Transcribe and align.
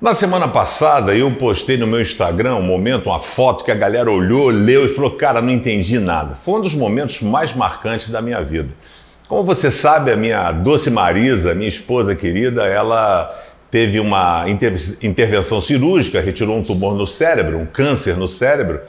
Na 0.00 0.14
semana 0.14 0.48
passada 0.48 1.14
eu 1.14 1.30
postei 1.30 1.76
no 1.76 1.86
meu 1.86 2.00
Instagram 2.00 2.56
um 2.56 2.62
momento, 2.62 3.10
uma 3.10 3.20
foto 3.20 3.62
que 3.62 3.70
a 3.70 3.74
galera 3.74 4.10
olhou, 4.10 4.48
leu 4.48 4.86
e 4.86 4.88
falou: 4.88 5.10
Cara, 5.10 5.42
não 5.42 5.50
entendi 5.50 6.00
nada. 6.00 6.34
Foi 6.34 6.58
um 6.58 6.62
dos 6.62 6.74
momentos 6.74 7.20
mais 7.20 7.54
marcantes 7.54 8.08
da 8.08 8.22
minha 8.22 8.42
vida. 8.42 8.70
Como 9.28 9.44
você 9.44 9.70
sabe, 9.70 10.10
a 10.10 10.16
minha 10.16 10.50
doce 10.52 10.90
Marisa, 10.90 11.54
minha 11.54 11.68
esposa 11.68 12.14
querida, 12.14 12.64
ela 12.64 13.30
teve 13.70 14.00
uma 14.00 14.44
intervenção 14.48 15.60
cirúrgica, 15.60 16.20
retirou 16.20 16.58
um 16.58 16.62
tumor 16.62 16.94
no 16.94 17.06
cérebro, 17.06 17.58
um 17.58 17.66
câncer 17.66 18.16
no 18.16 18.26
cérebro, 18.26 18.80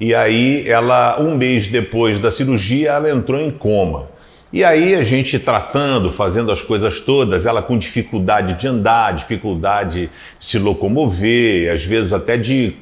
e 0.00 0.14
aí 0.14 0.66
ela, 0.66 1.20
um 1.20 1.36
mês 1.36 1.68
depois 1.68 2.18
da 2.18 2.30
cirurgia, 2.30 2.92
ela 2.92 3.10
entrou 3.10 3.40
em 3.40 3.50
coma. 3.50 4.08
E 4.52 4.64
aí 4.64 4.94
a 4.94 5.04
gente 5.04 5.38
tratando, 5.38 6.10
fazendo 6.10 6.50
as 6.50 6.62
coisas 6.62 7.00
todas, 7.00 7.46
ela 7.46 7.62
com 7.62 7.78
dificuldade 7.78 8.54
de 8.54 8.66
andar, 8.66 9.12
dificuldade 9.12 10.06
de 10.06 10.10
se 10.48 10.58
locomover, 10.58 11.72
às 11.72 11.84
vezes 11.84 12.12
até 12.12 12.36
de 12.36 12.74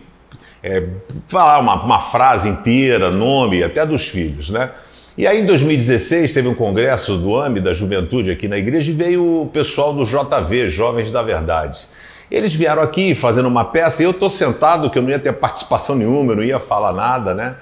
é, 0.63 0.85
falar 1.27 1.59
uma, 1.59 1.75
uma 1.83 2.01
frase 2.01 2.49
inteira, 2.49 3.11
nome, 3.11 3.63
até 3.63 3.85
dos 3.85 4.07
filhos, 4.09 4.49
né? 4.49 4.71
E 5.19 5.27
aí 5.27 5.41
em 5.41 5.47
2016 5.47 6.33
teve 6.33 6.47
um 6.47 6.55
congresso 6.55 7.17
do 7.17 7.37
AME, 7.37 7.59
da 7.59 7.75
juventude 7.75 8.31
aqui 8.31 8.47
na 8.47 8.57
igreja, 8.57 8.93
e 8.93 8.95
veio 8.95 9.43
o 9.43 9.47
pessoal 9.47 9.93
do 9.93 10.05
JV, 10.05 10.69
Jovens 10.69 11.11
da 11.11 11.25
Verdade. 11.25 11.89
Eles 12.31 12.55
vieram 12.55 12.81
aqui 12.81 13.17
fazendo 13.17 13.49
uma 13.49 13.65
peça 13.65 14.01
e 14.01 14.05
eu 14.05 14.13
estou 14.13 14.31
sentado, 14.31 14.89
que 14.89 14.97
eu 14.97 15.03
não 15.03 15.11
ia 15.11 15.19
ter 15.19 15.33
participação 15.33 15.97
nenhuma, 15.97 16.31
eu 16.31 16.37
não 16.37 16.45
ia 16.45 16.61
falar 16.61 16.93
nada, 16.93 17.35
né? 17.35 17.57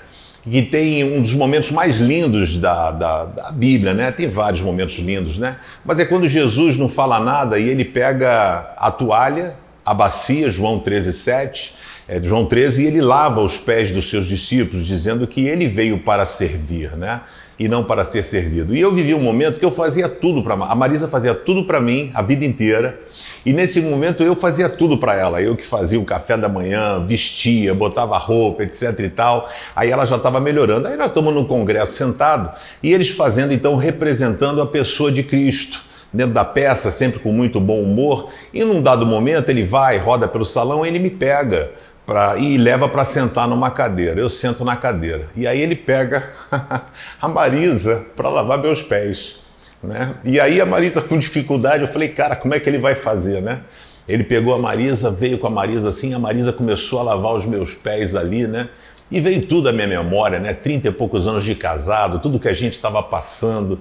que 0.44 0.60
tem 0.60 1.02
um 1.02 1.22
dos 1.22 1.32
momentos 1.32 1.70
mais 1.70 1.96
lindos 1.96 2.58
da, 2.58 2.90
da, 2.90 3.24
da, 3.24 3.50
Bíblia, 3.50 3.94
né? 3.94 4.12
Tem 4.12 4.28
vários 4.28 4.60
momentos 4.60 4.96
lindos, 4.98 5.38
né? 5.38 5.56
Mas 5.84 5.98
é 5.98 6.04
quando 6.04 6.28
Jesus 6.28 6.76
não 6.76 6.88
fala 6.88 7.18
nada 7.18 7.58
e 7.58 7.68
ele 7.68 7.84
pega 7.84 8.74
a 8.76 8.90
toalha, 8.92 9.56
a 9.84 9.92
bacia, 9.92 10.48
João 10.48 10.78
13, 10.78 11.12
7, 11.12 11.74
é, 12.06 12.22
João 12.22 12.46
13, 12.46 12.84
e 12.84 12.86
ele 12.86 13.00
lava 13.00 13.40
os 13.40 13.58
pés 13.58 13.90
dos 13.90 14.08
seus 14.08 14.26
discípulos, 14.28 14.86
dizendo 14.86 15.26
que 15.26 15.48
ele 15.48 15.66
veio 15.66 15.98
para 15.98 16.24
servir, 16.24 16.96
né? 16.96 17.22
E 17.58 17.68
não 17.68 17.82
para 17.82 18.04
ser 18.04 18.22
servido. 18.22 18.76
E 18.76 18.80
eu 18.80 18.92
vivi 18.92 19.14
um 19.14 19.20
momento 19.20 19.58
que 19.58 19.64
eu 19.64 19.70
fazia 19.70 20.08
tudo 20.08 20.42
para 20.42 20.54
a 20.54 20.74
Marisa 20.74 21.08
fazia 21.08 21.34
tudo 21.34 21.64
para 21.64 21.80
mim 21.80 22.10
a 22.14 22.20
vida 22.20 22.44
inteira. 22.44 23.00
E 23.46 23.52
nesse 23.52 23.80
momento 23.80 24.22
eu 24.22 24.36
fazia 24.36 24.68
tudo 24.68 24.98
para 24.98 25.14
ela. 25.14 25.40
Eu 25.40 25.56
que 25.56 25.64
fazia 25.64 25.98
o 25.98 26.04
café 26.04 26.36
da 26.36 26.48
manhã, 26.48 27.04
vestia, 27.06 27.74
botava 27.74 28.18
roupa, 28.18 28.62
etc 28.64 28.98
e 28.98 29.08
tal. 29.08 29.48
Aí 29.74 29.90
ela 29.90 30.04
já 30.04 30.16
estava 30.16 30.38
melhorando. 30.40 30.88
Aí 30.88 30.96
nós 30.96 31.08
estamos 31.08 31.32
num 31.32 31.44
congresso 31.44 31.92
sentado 31.92 32.50
e 32.82 32.92
eles 32.92 33.08
fazendo 33.08 33.54
então 33.54 33.76
representando 33.76 34.60
a 34.60 34.66
pessoa 34.66 35.10
de 35.10 35.22
Cristo 35.22 35.80
dentro 36.12 36.34
da 36.34 36.44
peça, 36.44 36.90
sempre 36.90 37.20
com 37.20 37.32
muito 37.32 37.60
bom 37.60 37.80
humor. 37.80 38.30
E 38.52 38.64
num 38.64 38.82
dado 38.82 39.06
momento 39.06 39.48
ele 39.48 39.64
vai, 39.64 39.96
roda 39.98 40.26
pelo 40.26 40.44
salão, 40.44 40.84
ele 40.84 40.98
me 40.98 41.10
pega 41.10 41.70
pra, 42.06 42.38
e 42.38 42.56
leva 42.56 42.88
para 42.88 43.04
sentar 43.04 43.48
numa 43.48 43.70
cadeira. 43.70 44.20
Eu 44.20 44.28
sento 44.28 44.64
na 44.64 44.76
cadeira. 44.76 45.28
E 45.34 45.46
aí 45.46 45.60
ele 45.60 45.74
pega 45.74 46.30
a 47.20 47.28
Marisa 47.28 48.06
para 48.14 48.28
lavar 48.28 48.58
meus 48.58 48.82
pés. 48.82 49.40
Né? 49.82 50.14
E 50.24 50.40
aí 50.40 50.60
a 50.60 50.66
Marisa 50.66 51.02
com 51.02 51.18
dificuldade, 51.18 51.82
eu 51.82 51.88
falei, 51.88 52.08
cara, 52.08 52.36
como 52.36 52.54
é 52.54 52.60
que 52.60 52.70
ele 52.70 52.78
vai 52.78 52.94
fazer, 52.94 53.42
né? 53.42 53.60
Ele 54.08 54.22
pegou 54.22 54.54
a 54.54 54.58
Marisa, 54.58 55.10
veio 55.10 55.36
com 55.36 55.48
a 55.48 55.50
Marisa 55.50 55.88
assim, 55.88 56.14
a 56.14 56.18
Marisa 56.18 56.52
começou 56.52 57.00
a 57.00 57.02
lavar 57.02 57.34
os 57.34 57.44
meus 57.44 57.74
pés 57.74 58.14
ali, 58.14 58.46
né? 58.46 58.68
E 59.10 59.20
veio 59.20 59.44
tudo 59.46 59.68
à 59.68 59.72
minha 59.72 59.86
memória, 59.86 60.38
né? 60.38 60.52
Trinta 60.52 60.88
e 60.88 60.92
poucos 60.92 61.26
anos 61.26 61.44
de 61.44 61.54
casado, 61.54 62.20
tudo 62.20 62.38
que 62.38 62.48
a 62.48 62.52
gente 62.52 62.74
estava 62.74 63.02
passando. 63.02 63.80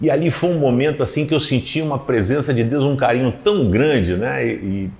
E 0.00 0.10
ali 0.10 0.30
foi 0.30 0.50
um 0.50 0.58
momento 0.58 1.02
assim 1.02 1.26
que 1.26 1.34
eu 1.34 1.40
senti 1.40 1.80
uma 1.80 1.98
presença 1.98 2.52
de 2.52 2.64
Deus, 2.64 2.84
um 2.84 2.96
carinho 2.96 3.32
tão 3.44 3.70
grande, 3.70 4.16
né? 4.16 4.46
E, 4.46 4.50
e 4.50 4.90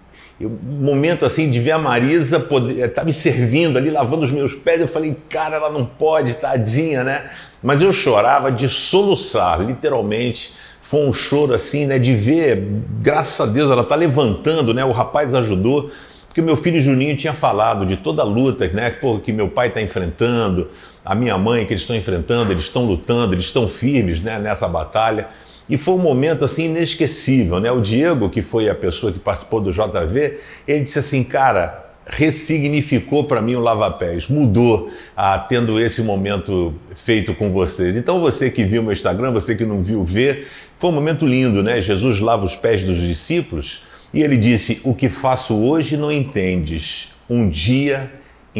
um 0.45 0.85
momento 0.85 1.25
assim 1.25 1.51
de 1.51 1.59
ver 1.59 1.71
a 1.71 1.79
Marisa 1.79 2.39
poder, 2.39 2.93
tá 2.93 3.03
me 3.03 3.13
servindo 3.13 3.79
ali, 3.79 3.91
lavando 3.91 4.25
os 4.25 4.31
meus 4.31 4.53
pés, 4.53 4.81
eu 4.81 4.89
falei, 4.89 5.17
cara, 5.31 5.57
ela 5.57 5.71
não 5.71 5.87
pode, 5.87 6.35
tadinha, 6.35 7.03
né? 7.03 7.31
Mas 7.63 7.81
eu 7.81 7.93
chorava 7.93 8.53
de 8.53 8.69
soluçar, 8.69 9.61
literalmente. 9.63 10.53
Foi 10.83 11.07
um 11.07 11.13
choro 11.13 11.55
assim, 11.55 11.87
né, 11.87 11.99
de 11.99 12.15
ver, 12.15 12.65
graças 13.01 13.41
a 13.41 13.51
Deus, 13.51 13.71
ela 13.71 13.83
está 13.83 13.97
levantando, 13.97 14.75
né? 14.75 14.85
O 14.85 14.93
rapaz 14.93 15.35
ajudou, 15.35 15.91
porque 16.29 16.43
meu 16.43 16.57
filho 16.57 16.81
Juninho 16.81 17.17
tinha 17.17 17.33
falado 17.33 17.87
de 17.87 17.97
toda 17.97 18.21
a 18.23 18.25
luta, 18.25 18.69
né, 18.69 18.91
pô, 18.91 19.19
que 19.19 19.33
meu 19.33 19.49
pai 19.49 19.69
está 19.69 19.81
enfrentando, 19.81 20.69
a 21.03 21.15
minha 21.15 21.39
mãe 21.39 21.65
que 21.65 21.73
eles 21.73 21.83
estão 21.83 21.97
enfrentando, 21.97 22.53
eles 22.53 22.65
estão 22.65 22.85
lutando, 22.85 23.33
eles 23.33 23.47
estão 23.47 23.67
firmes, 23.67 24.21
né, 24.21 24.39
nessa 24.39 24.69
batalha. 24.69 25.29
E 25.69 25.77
foi 25.77 25.95
um 25.95 25.99
momento 25.99 26.45
assim 26.45 26.67
inesquecível, 26.67 27.59
né? 27.59 27.71
O 27.73 27.81
Diego, 27.81 28.31
que 28.31 28.43
foi 28.43 28.69
a 28.69 28.75
pessoa 28.75 29.13
que 29.13 29.19
participou 29.19 29.61
do 29.61 29.73
JV, 29.73 30.39
ele 30.67 30.81
disse 30.81 30.99
assim, 30.99 31.25
cara, 31.25 31.87
ressignificou 32.07 33.25
para 33.25 33.43
mim 33.43 33.57
o 33.57 33.61
lava-pés, 33.61 34.29
mudou 34.29 34.91
ah, 35.17 35.39
tendo 35.39 35.81
esse 35.81 36.03
momento 36.03 36.75
feito 36.95 37.35
com 37.35 37.51
vocês. 37.51 37.97
Então 37.97 38.21
você 38.21 38.49
que 38.49 38.65
viu 38.65 38.83
meu 38.83 38.93
Instagram, 38.93 39.33
você 39.33 39.57
que 39.57 39.65
não 39.65 39.83
viu 39.83 40.05
ver, 40.05 40.47
foi 40.79 40.91
um 40.91 40.93
momento 40.93 41.27
lindo, 41.27 41.63
né? 41.63 41.83
Jesus 41.83 42.21
lava 42.21 42.45
os 42.45 42.55
pés 42.55 42.85
dos 42.85 42.99
discípulos 42.99 43.83
e 44.15 44.23
ele 44.23 44.37
disse: 44.37 44.81
"O 44.85 44.95
que 44.95 45.09
faço 45.09 45.57
hoje 45.57 45.97
não 45.97 46.13
entendes, 46.13 47.11
um 47.29 47.49
dia 47.49 48.11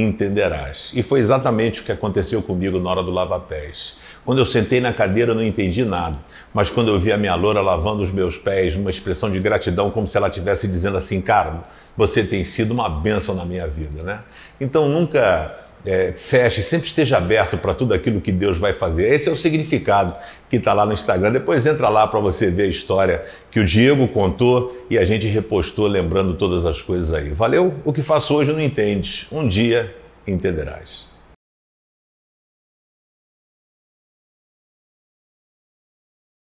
entenderás". 0.01 0.91
E 0.95 1.03
foi 1.03 1.21
exatamente 1.21 1.81
o 1.81 1.85
que 1.85 1.93
aconteceu 1.93 2.43
comigo 2.43 2.79
na 2.79 2.91
hora 2.91 3.03
do 3.03 3.11
lava-pés. 3.11 3.97
Quando 4.25 4.39
eu 4.39 4.45
sentei 4.45 4.81
na 4.81 4.93
cadeira, 4.93 5.31
eu 5.31 5.35
não 5.35 5.43
entendi 5.43 5.85
nada. 5.85 6.17
Mas 6.53 6.71
quando 6.71 6.89
eu 6.89 6.99
vi 6.99 7.13
a 7.13 7.17
minha 7.17 7.35
loura 7.35 7.61
lavando 7.61 8.03
os 8.03 8.11
meus 8.11 8.37
pés, 8.37 8.75
uma 8.75 8.91
expressão 8.91 9.31
de 9.31 9.39
gratidão, 9.39 9.91
como 9.91 10.07
se 10.07 10.17
ela 10.17 10.29
estivesse 10.29 10.67
dizendo 10.67 10.97
assim, 10.97 11.21
cara, 11.21 11.65
você 11.97 12.25
tem 12.25 12.45
sido 12.45 12.73
uma 12.73 12.89
bênção 12.89 13.35
na 13.35 13.45
minha 13.45 13.67
vida, 13.67 14.03
né? 14.03 14.21
Então 14.61 14.89
nunca 14.89 15.66
é, 15.85 16.13
feche, 16.13 16.63
sempre 16.63 16.89
esteja 16.89 17.17
aberto 17.17 17.57
para 17.57 17.75
tudo 17.75 17.95
aquilo 17.95 18.21
que 18.21 18.33
Deus 18.33 18.59
vai 18.59 18.73
fazer. 18.73 19.13
Esse 19.13 19.29
é 19.29 19.33
o 19.33 19.37
significado 19.37 20.15
que 20.49 20.57
está 20.57 20.73
lá 20.73 20.85
no 20.85 20.93
Instagram. 20.93 21.33
Depois 21.33 21.67
entra 21.67 21.89
lá 21.89 22.07
para 22.07 22.21
você 22.21 22.51
ver 22.51 22.65
a 22.65 22.69
história 22.69 23.25
que 23.51 23.61
o 23.61 23.65
Diego 23.65 24.09
contou 24.09 24.87
e 24.91 24.99
a 24.99 25.05
gente 25.05 25.27
repostou 25.27 25.87
lembrando 25.87 26.35
todas 26.35 26.67
as 26.67 26.83
coisas 26.83 27.13
aí. 27.13 27.31
Valeu? 27.31 27.75
O 27.85 27.93
que 27.93 28.03
faço 28.03 28.35
hoje 28.35 28.53
não 28.53 28.61
entendes. 28.61 29.27
Um 29.31 29.47
dia 29.47 29.95
entenderás. 30.27 31.16